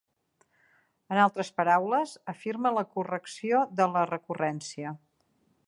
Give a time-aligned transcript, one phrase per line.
[1.15, 4.99] En altres paraules, afirma la correcció de la recurrència.